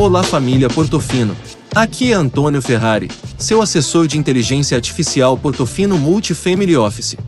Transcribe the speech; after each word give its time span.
Olá 0.00 0.22
família 0.22 0.70
Portofino. 0.70 1.36
Aqui 1.74 2.10
é 2.10 2.14
Antônio 2.14 2.62
Ferrari, 2.62 3.10
seu 3.36 3.60
assessor 3.60 4.06
de 4.06 4.16
inteligência 4.16 4.74
artificial 4.74 5.36
Portofino 5.36 5.98
Multifamily 5.98 6.74
Office. 6.74 7.18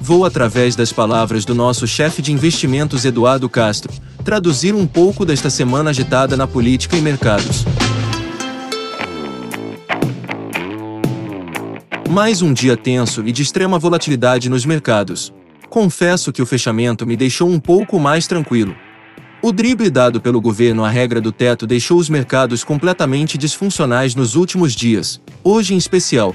Vou 0.00 0.24
através 0.24 0.76
das 0.76 0.92
palavras 0.92 1.44
do 1.44 1.56
nosso 1.56 1.88
chefe 1.88 2.22
de 2.22 2.30
investimentos 2.30 3.04
Eduardo 3.04 3.48
Castro, 3.48 3.92
traduzir 4.24 4.76
um 4.76 4.86
pouco 4.86 5.26
desta 5.26 5.50
semana 5.50 5.90
agitada 5.90 6.36
na 6.36 6.46
política 6.46 6.96
e 6.96 7.00
mercados. 7.00 7.64
Mais 12.08 12.42
um 12.42 12.52
dia 12.52 12.76
tenso 12.76 13.26
e 13.26 13.32
de 13.32 13.42
extrema 13.42 13.76
volatilidade 13.76 14.48
nos 14.48 14.64
mercados. 14.64 15.32
Confesso 15.68 16.32
que 16.32 16.40
o 16.40 16.46
fechamento 16.46 17.04
me 17.04 17.16
deixou 17.16 17.50
um 17.50 17.58
pouco 17.58 17.98
mais 17.98 18.28
tranquilo. 18.28 18.76
O 19.44 19.52
drible 19.52 19.90
dado 19.90 20.22
pelo 20.22 20.40
governo 20.40 20.82
à 20.86 20.88
regra 20.88 21.20
do 21.20 21.30
teto 21.30 21.66
deixou 21.66 21.98
os 21.98 22.08
mercados 22.08 22.64
completamente 22.64 23.36
disfuncionais 23.36 24.14
nos 24.14 24.36
últimos 24.36 24.74
dias, 24.74 25.20
hoje 25.44 25.74
em 25.74 25.76
especial. 25.76 26.34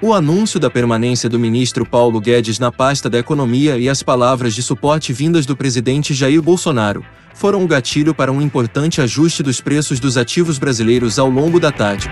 O 0.00 0.12
anúncio 0.12 0.58
da 0.58 0.68
permanência 0.68 1.28
do 1.28 1.38
ministro 1.38 1.86
Paulo 1.86 2.20
Guedes 2.20 2.58
na 2.58 2.72
pasta 2.72 3.08
da 3.08 3.16
Economia 3.16 3.78
e 3.78 3.88
as 3.88 4.02
palavras 4.02 4.56
de 4.56 4.60
suporte 4.64 5.12
vindas 5.12 5.46
do 5.46 5.56
presidente 5.56 6.12
Jair 6.12 6.42
Bolsonaro 6.42 7.04
foram 7.32 7.60
um 7.60 7.66
gatilho 7.68 8.12
para 8.12 8.32
um 8.32 8.42
importante 8.42 9.00
ajuste 9.00 9.40
dos 9.40 9.60
preços 9.60 10.00
dos 10.00 10.16
ativos 10.16 10.58
brasileiros 10.58 11.20
ao 11.20 11.30
longo 11.30 11.60
da 11.60 11.70
tarde. 11.70 12.10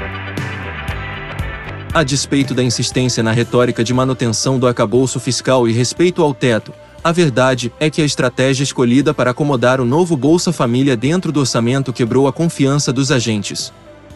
A 1.92 2.04
despeito 2.04 2.54
da 2.54 2.62
insistência 2.62 3.20
na 3.20 3.32
retórica 3.32 3.82
de 3.82 3.92
manutenção 3.92 4.60
do 4.60 4.68
acabouço 4.68 5.18
fiscal 5.18 5.68
e 5.68 5.72
respeito 5.72 6.22
ao 6.22 6.32
teto, 6.32 6.72
a 7.02 7.12
verdade 7.12 7.72
é 7.80 7.88
que 7.88 8.02
a 8.02 8.04
estratégia 8.04 8.62
escolhida 8.62 9.14
para 9.14 9.30
acomodar 9.30 9.80
o 9.80 9.86
novo 9.86 10.16
Bolsa 10.16 10.52
Família 10.52 10.96
dentro 10.96 11.32
do 11.32 11.40
orçamento 11.40 11.92
quebrou 11.92 12.28
a 12.28 12.32
confiança 12.32 12.92
dos 12.92 13.10
agentes. 13.10 13.72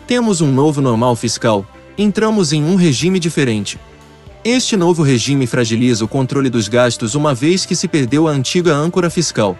Temos 0.06 0.42
um 0.42 0.52
novo 0.52 0.82
normal 0.82 1.16
fiscal, 1.16 1.66
entramos 1.96 2.52
em 2.52 2.62
um 2.62 2.76
regime 2.76 3.18
diferente. 3.18 3.78
Este 4.44 4.76
novo 4.76 5.02
regime 5.02 5.46
fragiliza 5.46 6.04
o 6.04 6.08
controle 6.08 6.50
dos 6.50 6.68
gastos 6.68 7.14
uma 7.14 7.34
vez 7.34 7.64
que 7.64 7.74
se 7.74 7.88
perdeu 7.88 8.28
a 8.28 8.30
antiga 8.30 8.74
âncora 8.74 9.08
fiscal. 9.08 9.56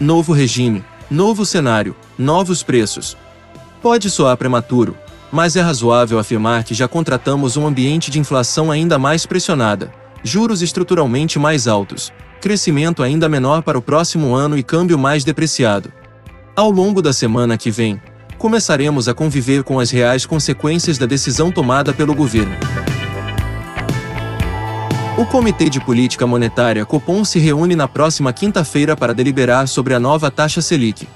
Novo 0.00 0.32
regime, 0.32 0.82
novo 1.10 1.44
cenário, 1.44 1.94
novos 2.16 2.62
preços. 2.62 3.18
Pode 3.82 4.08
soar 4.08 4.38
prematuro, 4.38 4.96
mas 5.30 5.56
é 5.56 5.60
razoável 5.60 6.18
afirmar 6.18 6.64
que 6.64 6.72
já 6.72 6.88
contratamos 6.88 7.58
um 7.58 7.66
ambiente 7.66 8.10
de 8.10 8.18
inflação 8.18 8.70
ainda 8.70 8.98
mais 8.98 9.26
pressionada, 9.26 9.92
juros 10.22 10.62
estruturalmente 10.62 11.38
mais 11.38 11.66
altos, 11.66 12.12
crescimento 12.40 13.02
ainda 13.02 13.28
menor 13.28 13.62
para 13.62 13.78
o 13.78 13.82
próximo 13.82 14.34
ano 14.34 14.56
e 14.56 14.62
câmbio 14.62 14.98
mais 14.98 15.24
depreciado. 15.24 15.92
Ao 16.54 16.70
longo 16.70 17.00
da 17.00 17.12
semana 17.12 17.56
que 17.56 17.70
vem, 17.70 18.00
começaremos 18.38 19.08
a 19.08 19.14
conviver 19.14 19.62
com 19.62 19.78
as 19.78 19.90
reais 19.90 20.26
consequências 20.26 20.98
da 20.98 21.06
decisão 21.06 21.50
tomada 21.50 21.92
pelo 21.92 22.14
governo. 22.14 22.56
O 25.16 25.26
Comitê 25.26 25.68
de 25.68 25.78
Política 25.78 26.26
Monetária 26.26 26.84
Copom 26.84 27.24
se 27.24 27.38
reúne 27.38 27.76
na 27.76 27.86
próxima 27.86 28.32
quinta-feira 28.32 28.96
para 28.96 29.14
deliberar 29.14 29.68
sobre 29.68 29.94
a 29.94 30.00
nova 30.00 30.30
taxa 30.30 30.60
Selic. 30.60 31.06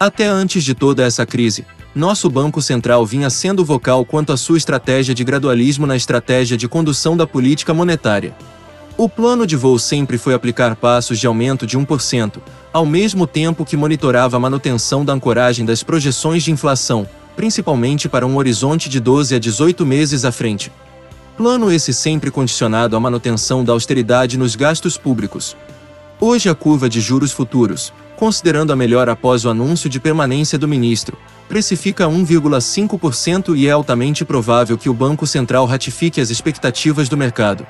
Até 0.00 0.26
antes 0.26 0.64
de 0.64 0.74
toda 0.74 1.04
essa 1.04 1.24
crise, 1.24 1.64
nosso 1.96 2.28
Banco 2.28 2.60
Central 2.60 3.06
vinha 3.06 3.30
sendo 3.30 3.64
vocal 3.64 4.04
quanto 4.04 4.30
à 4.30 4.36
sua 4.36 4.58
estratégia 4.58 5.14
de 5.14 5.24
gradualismo 5.24 5.86
na 5.86 5.96
estratégia 5.96 6.54
de 6.54 6.68
condução 6.68 7.16
da 7.16 7.26
política 7.26 7.72
monetária. 7.72 8.36
O 8.98 9.08
plano 9.08 9.46
de 9.46 9.56
voo 9.56 9.78
sempre 9.78 10.18
foi 10.18 10.34
aplicar 10.34 10.76
passos 10.76 11.18
de 11.18 11.26
aumento 11.26 11.66
de 11.66 11.78
1%, 11.78 12.36
ao 12.70 12.84
mesmo 12.84 13.26
tempo 13.26 13.64
que 13.64 13.78
monitorava 13.78 14.36
a 14.36 14.40
manutenção 14.40 15.06
da 15.06 15.14
ancoragem 15.14 15.64
das 15.64 15.82
projeções 15.82 16.42
de 16.42 16.52
inflação, 16.52 17.08
principalmente 17.34 18.10
para 18.10 18.26
um 18.26 18.36
horizonte 18.36 18.90
de 18.90 19.00
12 19.00 19.34
a 19.34 19.38
18 19.38 19.86
meses 19.86 20.26
à 20.26 20.30
frente. 20.30 20.70
Plano 21.34 21.72
esse 21.72 21.94
sempre 21.94 22.30
condicionado 22.30 22.94
à 22.94 23.00
manutenção 23.00 23.64
da 23.64 23.72
austeridade 23.72 24.36
nos 24.36 24.54
gastos 24.54 24.98
públicos. 24.98 25.56
Hoje 26.20 26.50
a 26.50 26.54
curva 26.54 26.90
de 26.90 27.00
juros 27.00 27.32
futuros, 27.32 27.90
considerando 28.16 28.72
a 28.72 28.76
melhor 28.76 29.08
após 29.08 29.44
o 29.44 29.50
anúncio 29.50 29.88
de 29.88 30.00
permanência 30.00 30.58
do 30.58 30.66
ministro, 30.66 31.16
precifica 31.48 32.06
1,5% 32.06 33.56
e 33.56 33.68
é 33.68 33.70
altamente 33.70 34.24
provável 34.24 34.76
que 34.76 34.88
o 34.88 34.94
Banco 34.94 35.26
Central 35.26 35.66
ratifique 35.66 36.20
as 36.20 36.30
expectativas 36.30 37.08
do 37.08 37.16
mercado. 37.16 37.66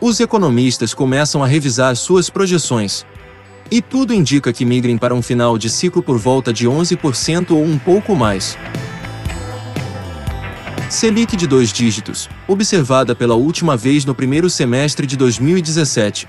Os 0.00 0.20
economistas 0.20 0.92
começam 0.92 1.42
a 1.42 1.46
revisar 1.46 1.96
suas 1.96 2.28
projeções. 2.28 3.06
E 3.70 3.80
tudo 3.80 4.12
indica 4.12 4.52
que 4.52 4.64
migrem 4.64 4.98
para 4.98 5.14
um 5.14 5.22
final 5.22 5.56
de 5.56 5.70
ciclo 5.70 6.02
por 6.02 6.18
volta 6.18 6.52
de 6.52 6.68
11% 6.68 7.52
ou 7.52 7.64
um 7.64 7.78
pouco 7.78 8.14
mais. 8.14 8.56
Selic 10.88 11.36
de 11.36 11.46
dois 11.46 11.72
dígitos, 11.72 12.28
observada 12.46 13.14
pela 13.14 13.34
última 13.34 13.76
vez 13.76 14.04
no 14.04 14.14
primeiro 14.14 14.48
semestre 14.48 15.06
de 15.06 15.16
2017. 15.16 16.28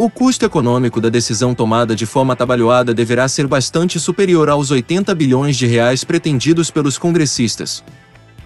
O 0.00 0.08
custo 0.08 0.46
econômico 0.46 0.98
da 0.98 1.10
decisão 1.10 1.54
tomada 1.54 1.94
de 1.94 2.06
forma 2.06 2.32
atabalhoada 2.32 2.94
deverá 2.94 3.28
ser 3.28 3.46
bastante 3.46 4.00
superior 4.00 4.48
aos 4.48 4.70
80 4.70 5.14
bilhões 5.14 5.58
de 5.58 5.66
reais 5.66 6.04
pretendidos 6.04 6.70
pelos 6.70 6.96
congressistas. 6.96 7.84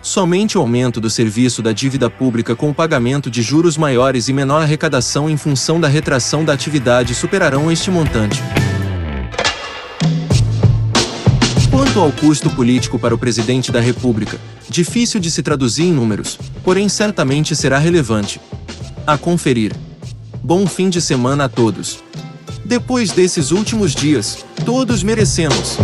Somente 0.02 0.58
o 0.58 0.60
aumento 0.60 1.00
do 1.00 1.08
serviço 1.08 1.62
da 1.62 1.70
dívida 1.70 2.10
pública 2.10 2.56
com 2.56 2.70
o 2.70 2.74
pagamento 2.74 3.30
de 3.30 3.40
juros 3.40 3.76
maiores 3.76 4.26
e 4.26 4.32
menor 4.32 4.62
arrecadação 4.62 5.30
em 5.30 5.36
função 5.36 5.80
da 5.80 5.86
retração 5.86 6.44
da 6.44 6.52
atividade 6.52 7.14
superarão 7.14 7.70
este 7.70 7.88
montante. 7.88 8.42
Quanto 11.70 12.00
ao 12.00 12.10
custo 12.10 12.50
político 12.50 12.98
para 12.98 13.14
o 13.14 13.18
presidente 13.18 13.70
da 13.70 13.78
República, 13.78 14.40
difícil 14.68 15.20
de 15.20 15.30
se 15.30 15.40
traduzir 15.40 15.84
em 15.84 15.92
números, 15.92 16.36
porém 16.64 16.88
certamente 16.88 17.54
será 17.54 17.78
relevante. 17.78 18.40
A 19.06 19.16
conferir. 19.16 19.70
Bom 20.46 20.66
fim 20.66 20.90
de 20.90 21.00
semana 21.00 21.44
a 21.44 21.48
todos. 21.48 22.04
Depois 22.66 23.12
desses 23.12 23.50
últimos 23.50 23.94
dias, 23.94 24.44
todos 24.66 25.02
merecemos. 25.02 25.78